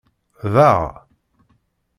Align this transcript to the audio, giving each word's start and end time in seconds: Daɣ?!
Daɣ?! 0.53 0.79